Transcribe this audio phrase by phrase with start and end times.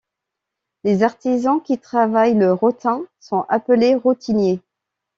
[0.83, 4.59] Les artisans qui travaillent le rotin sont appelés rotiniers.